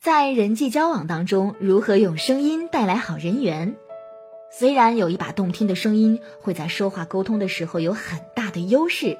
[0.00, 3.76] 在人际交往当中，如何用声音带来好人缘？
[4.50, 9.18] 虽然有一把动听的声音会在说话沟通的时候有很大的优势，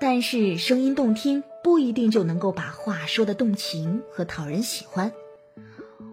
[0.00, 5.12] 但是声音动听不一定就能够把话说的动情和讨人喜欢。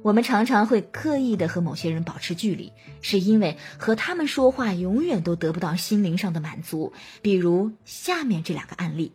[0.02, 6.92] 我们常常会刻意的和某些人保持距离，是因为和他们说话永远都得不到心灵上的满足。
[7.22, 9.14] 比如下面这两个案例。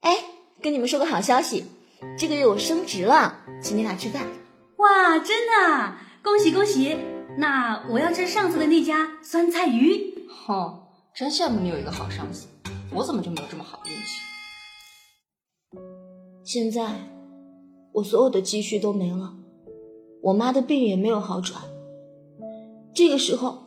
[0.00, 0.16] 哎，
[0.62, 1.66] 跟你们说个好消息，
[2.18, 4.26] 这个月我升职了，请你俩吃饭。
[4.76, 6.96] 哇，真的，恭喜恭喜！
[7.38, 10.26] 那我要吃上次的那家酸菜鱼。
[10.28, 10.82] 哼，
[11.14, 12.46] 真羡慕你有一个好上司，
[12.92, 14.20] 我怎么就没有这么好的运气？
[16.44, 17.10] 现在
[17.92, 19.34] 我所有的积蓄都没了。
[20.22, 21.62] 我妈的病也没有好转，
[22.94, 23.64] 这个时候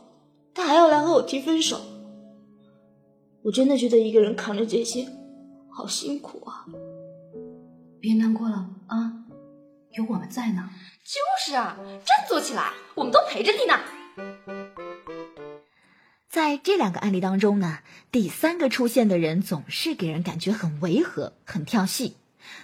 [0.54, 1.80] 他还要来和我提分手，
[3.42, 5.06] 我真的觉得一个人扛着这些
[5.70, 6.66] 好辛苦啊！
[8.00, 9.12] 别难过了啊，
[9.92, 10.70] 有我们在呢。
[11.04, 13.78] 就是啊，振作起来，我们都陪着你呢。
[16.28, 22.16] 在这两个案例当中呢，第三个出现的人总是给人感觉很违和、很跳戏，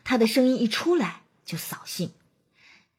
[0.04, 2.12] 他的声音一出来就扫兴。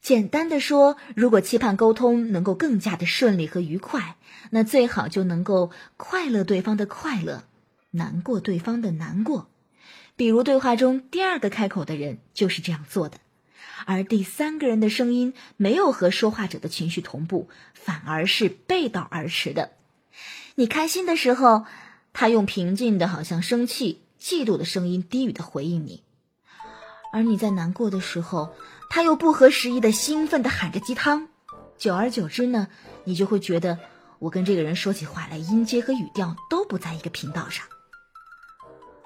[0.02, 4.16] 简单的说，如果期盼沟通能够更加的顺利和愉快，
[4.52, 7.46] 那最好就能够快乐对方的快乐，
[7.90, 9.50] 难过对方的难过。
[10.18, 13.20] 比如对话中第二个开口的人就是这样做的，
[13.86, 19.72] 而第三个人的声音没有和说话者的情绪同步，反而是背道而驰的。
[20.56, 21.66] 你开心的时候，
[22.14, 26.02] 他用平静的好像生气、嫉妒的声音低语的回应你；
[27.14, 28.56] 而你在难过的时候，
[28.90, 31.28] 他又不合时宜的兴奋的喊着鸡汤，
[31.78, 32.70] 久而久之呢，
[33.04, 33.78] 你就会觉得
[34.18, 37.68] 我跟这个人说起话来音阶和语调都不在一个频道上。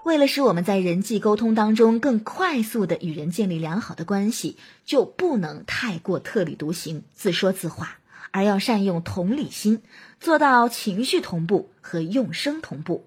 [0.03, 7.99] 为了使我们在人际沟通当中更快速的与人建立良好的关系，就不能太过特立独行、自说自话，
[8.31, 9.81] 而要善用同理心，
[10.19, 13.05] 做到情绪同步和用声同步。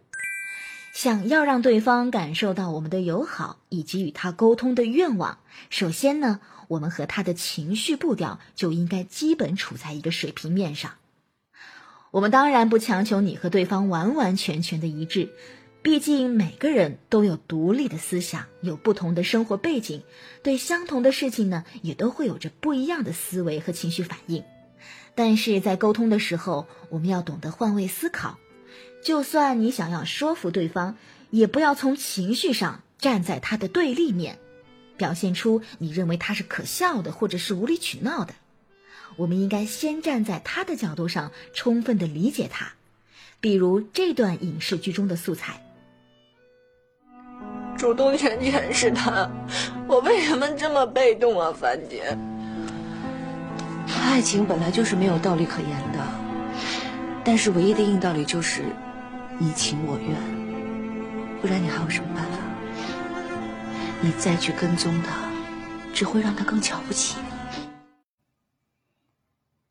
[0.95, 5.39] 想要让对方感受到我们的友好以及与他沟通的愿望，
[5.71, 6.41] 首先呢。
[6.69, 10.93] 我们和他的情绪步调就应该基本处在一个水平面上。
[12.11, 15.29] 我们当然不强求你和对方完完全全的一致，
[15.85, 20.03] 毕竟每个人都有独立的思想，有不同的生活背景，
[20.43, 24.43] 对相同的事情呢，也都会有着不一样的思维和情绪反应。
[25.15, 28.39] 但是在沟通的时候，我们要懂得换位思考，
[29.05, 30.97] 就算你想要说服对方，
[31.29, 34.39] 也不要从情绪上站在他的对立面。
[34.97, 38.35] 表现出你认为他是可笑的，或者是无理取闹的。
[39.17, 42.73] 我们应该先站在他的角度上，充分的理解他。
[43.39, 45.61] 比如这段影视剧中的素材：
[47.77, 49.29] 主动权全是他，
[49.87, 52.17] 我为什么这么被动啊，樊姐？
[54.03, 55.99] 爱情本来就是没有道理可言的，
[57.25, 58.63] 但是唯一的硬道理就是
[59.39, 60.17] 你情我愿，
[61.41, 62.39] 不然你还有什么办法？
[64.01, 65.29] 你再去跟踪他，
[65.93, 67.17] 只会让他更瞧不起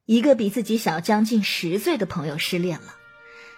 [0.05, 0.17] 你。
[0.17, 2.95] 一个比自己小将近十岁的朋友失恋了，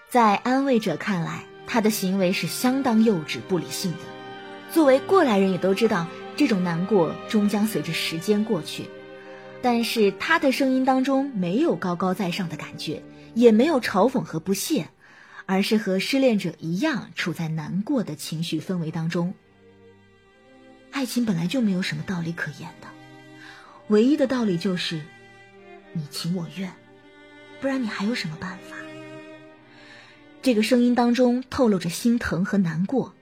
[0.10, 4.15] 在安慰者看来，他的行为是相当幼稚、不理性的。
[4.76, 6.06] 作为过来人，也都知道
[6.36, 8.84] 这种难过终将随着时间过去。
[9.62, 13.02] 但是他的声音当中没有高高在上的感觉，
[13.36, 14.90] 也没有嘲讽和不屑，
[15.46, 19.34] 而是和失恋者一样，处在难过的情绪氛围当中。
[20.92, 22.88] 爱情本来就没有什么道理可言的，
[23.88, 25.00] 唯一的道理就是
[25.94, 26.70] 你情我愿，
[27.62, 28.76] 不然你还有什么办法？
[30.42, 33.14] 这个声音当中透露着心疼和难过，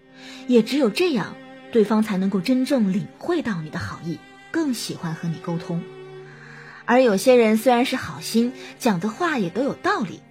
[0.47, 1.35] 也只有这样，
[1.73, 4.19] 对方才能够真正领会到你的好意，
[4.51, 5.83] 更喜欢和你沟通。
[6.85, 10.21] 而有些人虽然是好心，讲的话也都有道理，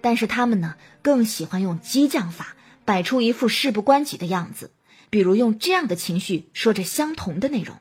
[0.00, 2.54] 但是他们呢，更喜欢用激将法，
[2.84, 4.70] 摆出一副事不关己的样子。
[5.10, 7.76] 比如用这样的情绪说着相同的内容。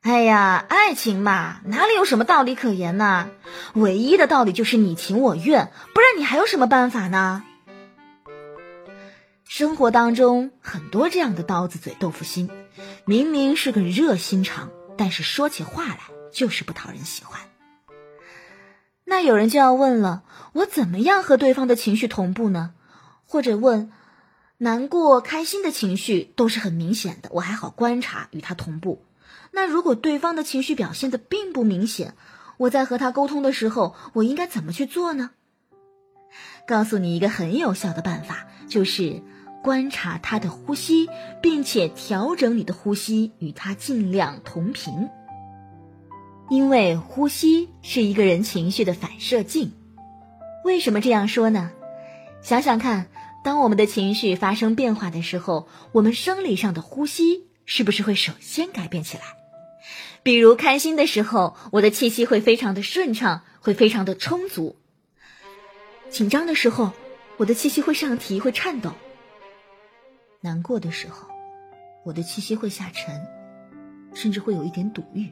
[0.00, 3.28] 哎呀，爱情嘛，哪里有什么道理可言呢？
[3.74, 7.44] 唯一的道理就是你情我愿，不然你还有什么办法呢？
[9.52, 12.48] 生活当中很多这样的刀子嘴豆腐心，
[13.04, 15.98] 明明是个热心肠，但是说起话来
[16.32, 17.40] 就是不讨人喜欢。
[19.04, 22.74] 那有人就要问了，我怎么样和对方的情绪同步呢？
[23.26, 23.90] 或者问？
[24.58, 29.04] 难过、开心的情绪都是很明显的，我还好观察与他同步。
[29.50, 32.14] 那如果对方的情绪表现的并不明显，
[32.56, 35.30] 我在和他沟通的时候，我应该怎么去做呢？
[36.68, 39.20] 告诉你一个很有效的办法，就是
[39.62, 41.08] 观察他的呼吸，
[41.42, 45.08] 并且调整你的呼吸与他尽量同频。
[46.48, 49.72] 因为呼吸是一个人情绪的反射镜。
[50.64, 51.70] 为什么这样说呢？
[52.42, 53.06] 想想看，
[53.44, 59.22] 当我们的情绪发生变化的时候，我们生理上的呼吸是不是会首先改变起来？
[60.22, 64.76] 比如开心的时候，我的气息会非常的顺畅，会非常的充足；
[66.10, 66.92] 紧张的时候，
[67.36, 68.90] 我的气息会上提，会颤抖；
[70.42, 71.28] 难过的时候，
[72.02, 73.20] 我的气息会下沉，
[74.14, 75.26] 甚至会有一点堵郁；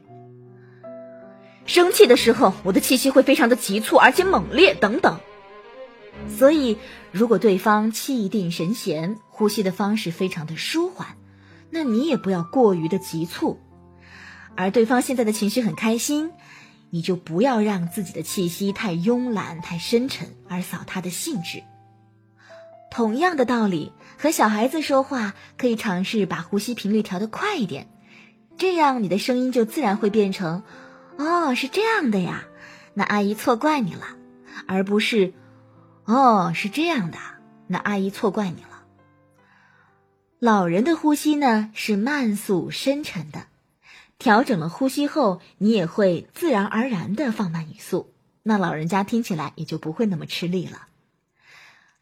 [1.65, 5.19] 生气的时候，我的气息会非常的急促而且猛烈，等等。
[6.27, 6.77] 所以，
[7.11, 11.17] 如果对方气定神闲，呼吸的方式非常的舒缓，
[11.71, 13.59] 那你也不要过于的急促。
[14.55, 16.31] 而对方现在的情绪很开心，
[16.91, 21.63] 你就不要让自己的气息太慵懒、太深沉，而扫他的兴致。
[22.91, 27.87] 同样的道理，和小孩子说话，可以尝试把呼吸频率调得快一点，
[28.57, 30.63] 这样你的声音就自然会变成
[31.17, 32.45] “哦，是这样的呀，
[32.93, 34.17] 那阿姨错怪你了”，
[34.67, 35.33] 而不是
[36.05, 37.17] “哦，是这样的，
[37.67, 38.83] 那阿姨错怪你了”。
[40.39, 43.47] 老人的呼吸呢，是慢速深沉的。
[44.17, 48.13] 调整了呼吸后，你也会自然而然的放慢语速，
[48.43, 50.88] 那老人家听起来也就不会那么吃力了。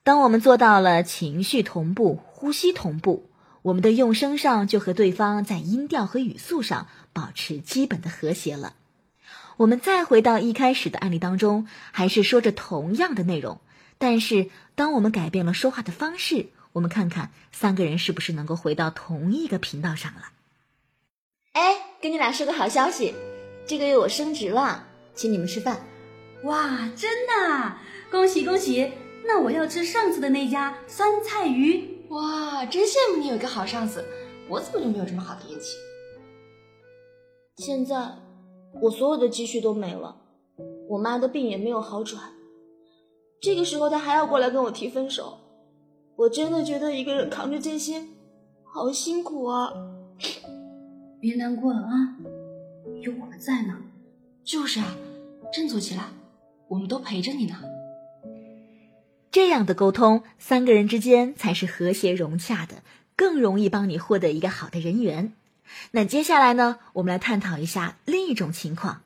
[0.08, 3.30] 当我们做到了情绪同步、呼吸同步，
[3.62, 8.74] 我们的用声上就和对方在音调和语速上保持基本的和谐了。
[9.58, 13.60] 我们再回到一开始的案例当中，还是说着同样的内容，
[13.98, 20.22] 但是当我们改变了说话的方式，我们看看三个人是不是能够回到同一个频道上了。
[21.52, 21.84] 哎。
[22.00, 23.14] 跟你俩说个好消息，
[23.66, 25.82] 这个月我升职了，请你们吃饭。
[26.44, 27.76] 哇，真的！
[28.10, 28.90] 恭喜恭喜！
[29.28, 32.08] 那我要吃上次的那家酸菜鱼。
[32.10, 34.04] 哇，真羡慕你有一个好上司，
[34.50, 35.76] 我怎么就没有这么好的运气？
[37.58, 38.16] 现在
[38.82, 40.16] 我所有的积蓄都没了，
[40.88, 42.32] 我妈的病也没有好转，
[43.42, 45.38] 这个时候她还要过来跟我提分手，
[46.16, 48.06] 我真的觉得一个人扛着这些
[48.64, 49.74] 好辛苦啊。
[51.20, 52.16] 别难过了啊，
[53.02, 53.76] 有我们在呢。
[54.46, 54.96] 就是啊，
[55.52, 56.06] 振作起来，
[56.70, 57.56] 我们都陪着你呢。
[59.38, 62.82] 这样的沟通，三个人之间才是和谐融洽的，
[63.16, 65.32] 更容易帮你获得一个好的人缘。
[65.92, 69.04] 那接下来呢，我们来探讨一下另一种情况：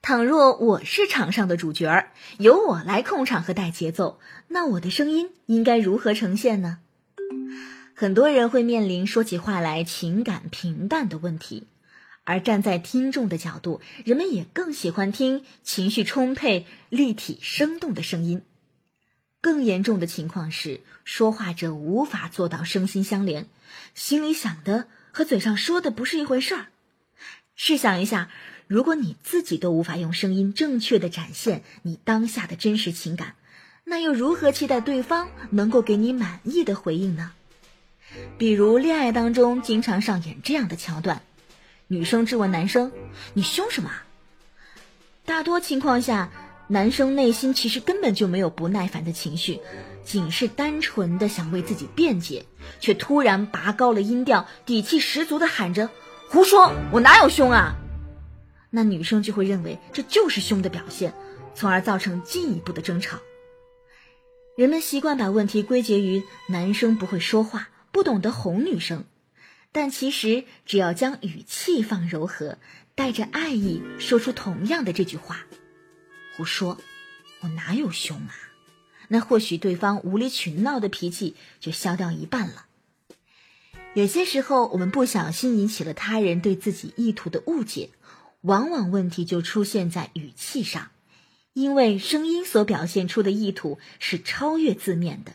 [0.00, 4.18] 倘若我是场上的主角儿，由我来控场和带节奏，
[4.48, 6.78] 那我的声音应该如何呈现呢？
[7.94, 11.66] 很多人会面临说起话来情感平淡的问题，
[12.24, 18.40] 而站在听众的角度，人们也更喜欢听情绪充沛、立体生动的声音。
[19.42, 23.48] 更严重的情况是，说话者无法做到声心相连，
[23.94, 26.66] 心里想的和嘴上说的不是一回事儿。
[27.56, 28.30] 试想一下，
[28.68, 33.34] 如果你自己都无法用声音正确的展现你当下的真实情感，
[33.84, 37.32] 那又如何期待对方能够给你满意的回应呢？
[38.38, 41.20] 比如恋爱当中经常上演这样的桥段，
[41.88, 42.92] 女生质问男生
[43.34, 43.90] ：“你凶什么？”
[45.26, 46.30] 大多情况下，
[46.68, 49.60] 男生内心其实根本就没有不耐烦的情绪，
[50.04, 52.46] 仅是单纯的想为自己辩解，
[52.80, 55.90] 却突然拔高了音调，底气十足的喊着
[56.30, 57.74] ：“胡说，我哪有凶啊？”
[58.70, 61.12] 那女生就会认为这就是凶的表现，
[61.54, 63.18] 从而造成进一步的争吵。
[64.56, 67.68] 人们习惯把问题归结于男生不会说话。
[67.92, 69.04] 不懂得哄女生，
[69.70, 72.56] 但其实只要将语气放柔和，
[72.94, 75.40] 带着爱意说出同样的这句话
[76.36, 76.78] ：“胡说，
[77.40, 78.34] 我哪有凶啊？”
[79.08, 82.66] 那或许对方无理取闹的脾气就消掉一半了。
[83.94, 87.90] 有些时候，我们不小心引起了他人对自己意图的误解，
[88.42, 90.90] 往往问题就出现在语气上，
[91.52, 95.32] 因为声音所表现出的意图是超越字面的，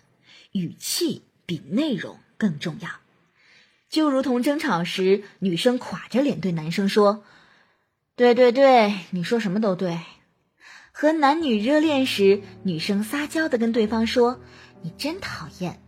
[0.53, 2.19] 语气比内容。
[2.39, 2.91] 更重要，
[3.89, 7.23] 就如同争吵时，女生垮着脸对男生说
[8.15, 9.99] ：“对对对，你说什么都对。”
[10.99, 14.41] 和男女热恋时，女生撒娇的跟对方说
[14.81, 15.79] ：“你真讨厌。”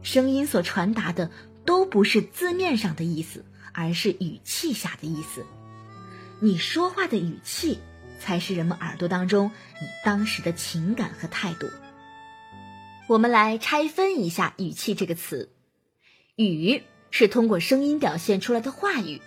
[0.00, 1.30] 声音所传达的
[1.66, 3.44] 都不是字面上的意思，
[3.74, 5.44] 而是语气下的意思。
[6.40, 7.80] 你说话的语气，
[8.18, 11.66] 才是人们耳朵当中你当时的情感和态度。
[13.08, 15.50] 我们来拆分一下“语气”这个词。
[16.34, 19.20] 语是通过声音表现出来的话语，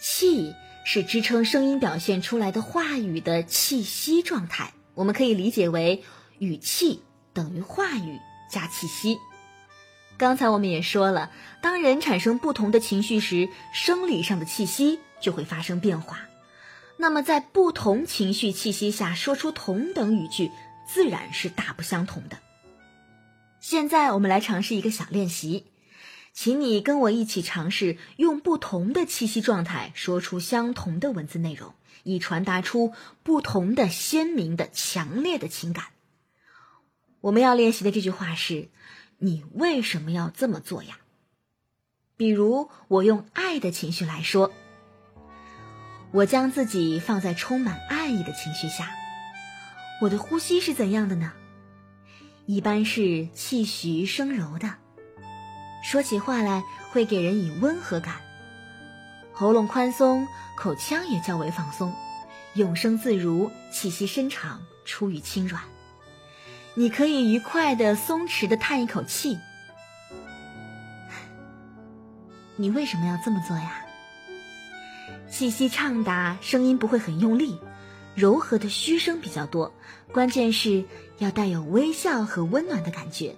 [0.00, 4.72] 气是支撑声音表现出来的话语的气息状态。
[4.94, 6.02] 我们可以理解为
[6.38, 8.18] 语气等于话语
[8.50, 9.18] 加气息。
[10.18, 11.30] 刚才我们也说了，
[11.62, 16.20] 当人产生不同的情绪时，生理上的气息就会发生变化。
[16.98, 20.50] 那么在不同情绪气息下说出同等语句，
[20.86, 22.36] 自然是大不相同的。
[23.60, 25.64] 现在我们来尝试一个小练习，
[26.32, 35.86] 请你跟我一起尝试用不同的气息状态说出相同的文字内容，以传达出不同的鲜明的、强烈的情感。
[37.20, 38.68] 我们要练习的这句话是
[39.18, 40.98] ：“你为什么要这么做呀？”
[42.16, 44.52] 比如，我用爱的情绪来说，
[46.12, 48.90] 我将自己放在充满爱意的情绪下，
[50.00, 51.32] 我的呼吸是怎样的呢？
[52.46, 54.76] 一般是气徐声柔的，
[55.90, 58.14] 说起话来会给人以温和感，
[59.32, 61.92] 喉咙宽松，口腔也较为放松，
[62.54, 65.60] 永声自如，气息深长，出语轻软。
[66.74, 69.36] 你可以愉快的、松弛的叹一口气。
[72.54, 73.84] 你为什么要这么做呀？
[75.28, 77.58] 气息畅达，声音不会很用力，
[78.14, 79.74] 柔和的嘘声比较多，
[80.12, 80.84] 关键是。
[81.18, 83.34] 要带有微笑和温暖的感觉。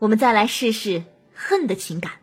[0.00, 1.04] 我们再来试试
[1.34, 2.14] 恨的情感。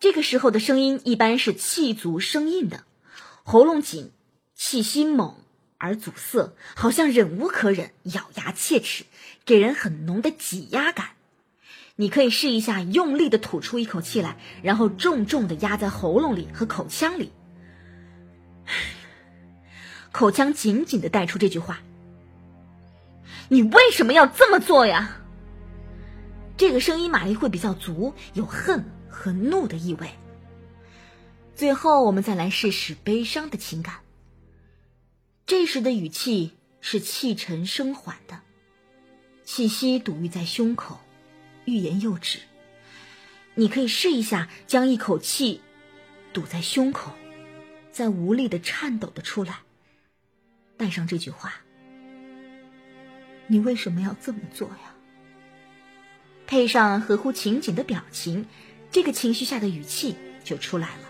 [0.00, 2.84] 这个时候的声音一般是气足声硬的，
[3.42, 4.12] 喉咙紧，
[4.54, 5.36] 气息猛
[5.78, 9.04] 而阻塞，好像忍无可忍，咬牙切齿，
[9.46, 11.12] 给人很浓的挤压感。
[11.96, 17.32] 你可以试一下，用力的吐出一口气来，然后重重的压在喉咙里和口腔里，
[20.12, 21.80] 口腔紧紧的带出这句话。
[23.48, 25.17] 你为什么要这么做呀？
[26.58, 30.10] 这个声音马力会比较足，有恨和怒的意味。
[31.54, 34.00] 最后，我们再来试试悲伤的情感。
[35.46, 38.40] 这时的语气是气沉声缓的，
[39.44, 40.98] 气息堵郁在胸口，
[41.64, 42.40] 欲言又止。
[43.54, 45.60] 你可以试一下，将一口气
[46.32, 47.12] 堵在胸口，
[47.92, 49.60] 再无力的颤抖的出来，
[50.76, 51.54] 带上这句话。
[53.46, 54.94] 你为什么要这么做呀？
[56.48, 58.46] 配上合乎情景的表情，
[58.90, 61.02] 这个情绪下的语气就出来了。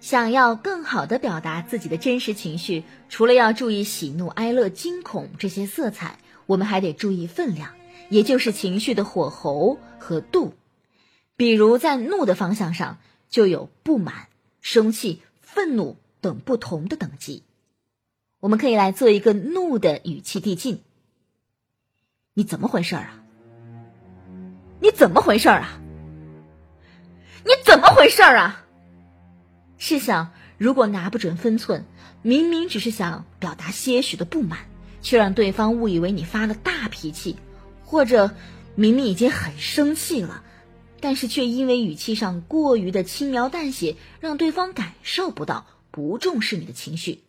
[0.00, 7.76] 想要更好的表达自己的真实情绪，除了要注意喜怒哀乐惊恐这些色彩，我们还得注意分量，
[8.10, 10.54] 也就是情绪的火候和度。
[11.36, 12.98] 比如在怒的方向上，
[13.30, 14.26] 就有不满、
[14.60, 17.44] 生气、愤怒等不同的等级。
[18.40, 20.80] 我们可以来做一个怒的语气递进。
[22.34, 23.22] 你怎么回事啊？
[24.86, 25.80] 你怎么回事啊？
[27.44, 28.64] 你怎么回事啊？
[29.78, 31.84] 试想，如果拿不准分寸，
[32.22, 34.60] 明明只是想表达些许的不满，
[35.02, 37.36] 却让对方误以为你发了大脾气，
[37.84, 38.30] 或者
[38.76, 40.44] 明明已经很生气了，
[41.00, 47.24] 但是却因为语气上过于的轻描淡写，让对方感受不到不重视你的情绪。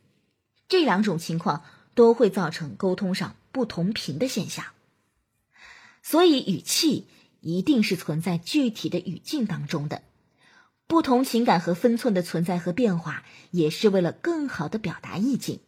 [0.67, 1.63] 这两种情况
[1.95, 4.63] 都会造成沟通上不同频的现象，
[6.03, 7.07] 所以语气
[7.41, 10.03] 一定是存在具体的语境当中的。
[10.87, 15.59] 不同情感和分寸的存在和变化，也是为了更好的表达意境。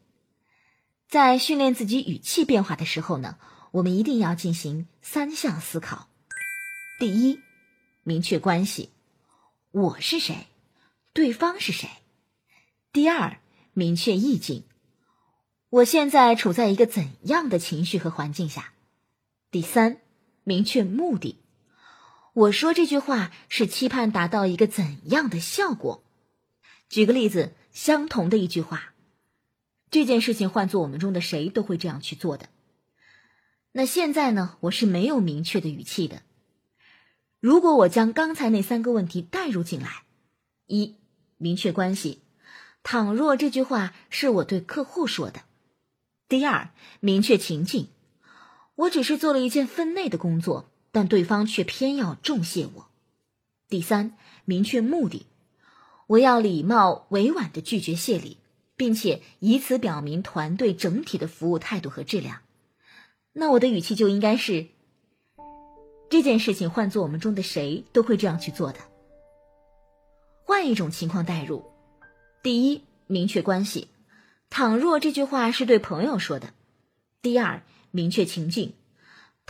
[1.09, 3.38] 在训练自己语气变化的时候呢，
[3.71, 6.07] 我们一定要进行三项思考：
[6.99, 7.39] 第一，
[8.03, 8.91] 明确关系，
[9.71, 10.47] 我是谁，
[11.11, 11.88] 对方是谁；
[12.93, 13.39] 第二，
[13.73, 14.63] 明确意境。
[15.69, 18.73] 我现在处在一个怎样的情绪和环境下？
[19.51, 19.97] 第三，
[20.43, 21.38] 明确目的。
[22.33, 26.03] 我说这句话是期盼达到一个怎样的效果？
[26.88, 28.93] 举个例子，相同的一句话，
[29.91, 32.50] 这件事情换做我们中的谁都会这样去做的。
[33.71, 34.57] 那现在呢？
[34.62, 36.21] 我是没有明确的语气的。
[37.39, 40.03] 如果我将刚才那三个问题带入进来：
[40.65, 40.95] 一，
[41.38, 42.21] 明确关系。
[42.83, 45.41] 倘若这句话是我对客户说的。
[46.27, 46.69] 第二，
[47.00, 47.89] 明确情境，
[48.75, 52.88] 我只是做了一件分内的工作，但对方却偏要重谢我。
[53.67, 55.25] 第三，明确目的，
[56.08, 58.38] 我要礼貌委婉的拒绝谢礼，
[58.75, 62.41] 并且以此表明团队整体的服务态度和质量。
[63.31, 64.67] 那我的语气就应该是：
[66.10, 68.79] 这件事情换做我们中的谁都会这样去做的。
[70.43, 71.63] 换一种情况代入，
[72.41, 73.88] 第一，明确关系。
[74.50, 76.55] 倘若这句话是对朋友说的，
[77.22, 78.74] 第二，明确情境，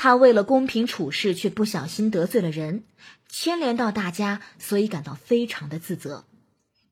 [0.02, 2.86] 他为了公平处事却不小心得罪了人，
[3.28, 6.24] 牵连到大家，所以感到非常的自责。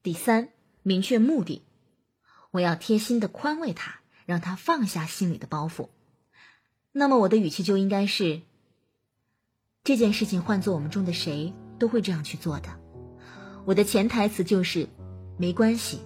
[0.03, 0.49] 第三，
[0.83, 1.61] 明确目的，
[2.51, 5.87] 我要贴心的宽慰他，让他放下心里的包袱。
[6.91, 8.41] 那么我的语气就应该是：
[9.85, 12.77] 这件事情换做我们中的谁都会这样去做的。
[13.63, 14.89] 我的潜台词就是，
[15.37, 16.01] 没关系。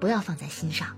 [0.00, 0.96] 不要放在心上。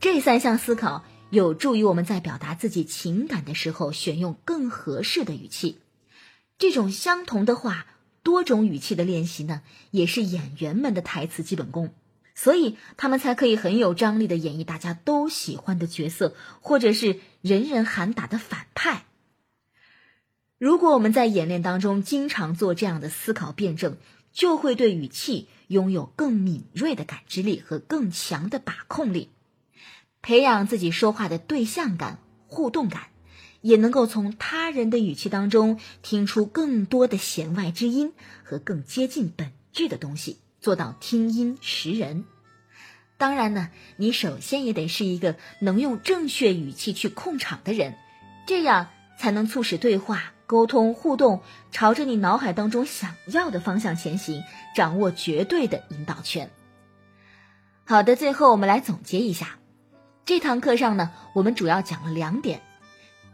[0.00, 5.78] 这三项思考有助于我们在表达自己情感的时候选用更合适的语气。
[6.58, 7.86] 这种相同的话，
[8.22, 11.94] 多种语气的练习呢，也是演员们的台词基本功，
[12.34, 19.06] 所以他们才可以很有张力的演绎大家都喜欢的角色，或者是人人喊打的反派。
[20.58, 23.96] 如果我们在演练当中经常做这样的思考辩证，
[24.32, 29.30] 就会对语气拥有更敏锐的感知力和更强的把控力，
[30.22, 33.02] 培养自己说话的对象感、互动感。
[33.62, 42.24] 也能够从他人的语气当中听出更多的弦外之音和更接近本质的东西，做到听音识人。
[43.18, 47.96] 当然呢，你首先也得是一个能用正确语气去控场的人，
[48.46, 54.42] 这样才能促使对话、沟通、互动朝着你脑海当中想要的方向前行，
[54.74, 56.50] 掌握绝对的引导权。
[57.84, 59.58] 好的，最后我们来总结一下，
[60.24, 62.60] 这堂课上呢，我们主要讲了两点。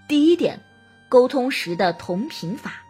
[0.09, 0.61] 第一点，
[1.09, 2.83] 沟通时的同频法。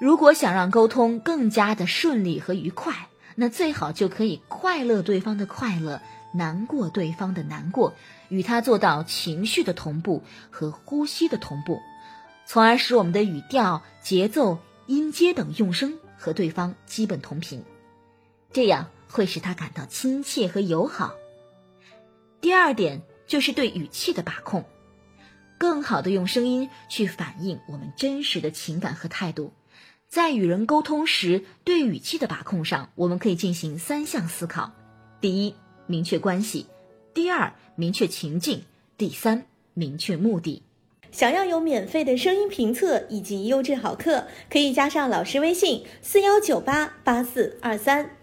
[0.00, 6.00] 如果想让沟通更加的顺利和愉快，那最好就可以快乐对方的快乐，
[6.32, 7.94] 难过对方的难过，
[8.28, 11.80] 与他做到情绪的同步和呼吸的同步，
[12.44, 17.62] 从而使我们的语调、节奏、音阶等用声和对方基本同频，
[18.52, 21.14] 这样会使他感到亲切和友好。
[22.46, 24.64] 第二点就是对语气的把控。
[25.58, 29.52] 更好的用声音去反映我们真实的情感和态度，
[30.08, 34.70] 在与人沟通时，对语气的把控上，我们可以进行三项思考：
[35.20, 35.56] 第一，
[35.88, 36.66] 明确关系；
[37.12, 38.60] 第二，明确情境；
[38.96, 40.62] 第三，明确目的。
[41.10, 48.15] 想要有免费的声音评测以及优质好课，可以加上老师微信：四幺九八八四二三。